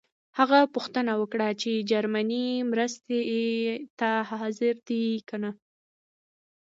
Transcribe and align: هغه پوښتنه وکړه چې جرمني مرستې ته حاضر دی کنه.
هغه 0.37 0.59
پوښتنه 0.73 1.11
وکړه 1.21 1.47
چې 1.61 1.71
جرمني 1.91 2.47
مرستې 2.71 3.21
ته 3.99 4.09
حاضر 4.29 4.75
دی 4.87 5.05
کنه. 5.29 5.51